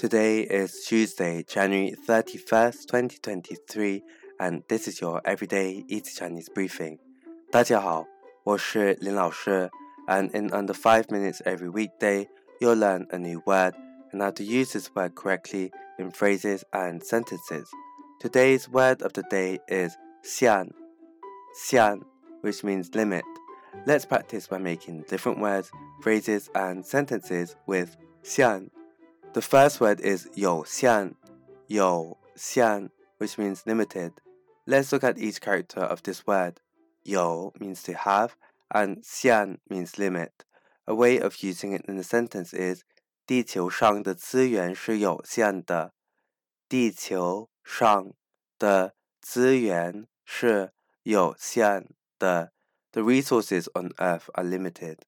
[0.00, 4.02] Today is Tuesday, January 31st, 2023,
[4.38, 6.98] and this is your everyday Easy Chinese briefing.
[7.50, 8.06] 大家好，
[8.44, 9.70] 我是林老师,
[10.06, 12.28] and in under 5 minutes every weekday,
[12.60, 13.74] you'll learn a new word
[14.12, 17.68] and how to use this word correctly in phrases and sentences.
[18.20, 20.72] Today's word of the day is xian.
[21.64, 22.02] Xian,
[22.42, 23.24] which means limit.
[23.86, 25.70] Let's practice by making different words,
[26.02, 28.70] phrases, and sentences with xian.
[29.32, 31.14] The first word is 有限,
[31.66, 34.12] 有限, which means limited.
[34.64, 36.56] Let's look at each character of this word.
[37.02, 38.30] 有 means to have,
[38.70, 40.44] and 限 means limit.
[40.86, 42.82] A way of using it in a sentence is
[43.26, 45.92] 地球上的资源是有限的。
[46.68, 48.12] 地球上
[48.58, 52.52] 的资源是有限的。
[52.92, 55.00] The resources on Earth are limited.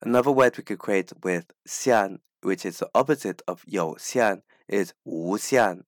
[0.00, 5.84] Another word we could create with 限 which is the opposite of 有限, is 无限.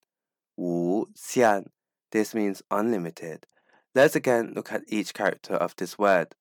[0.56, 1.66] 无限.
[2.10, 3.46] This means unlimited.
[3.94, 6.34] Let's again look at each character of this word.